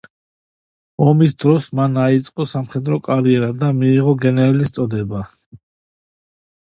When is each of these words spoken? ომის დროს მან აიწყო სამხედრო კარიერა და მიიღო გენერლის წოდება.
ომის 1.09 1.35
დროს 1.43 1.67
მან 1.81 1.99
აიწყო 2.05 2.47
სამხედრო 2.53 2.99
კარიერა 3.09 3.51
და 3.65 3.71
მიიღო 3.83 4.17
გენერლის 4.25 4.75
წოდება. 4.79 5.23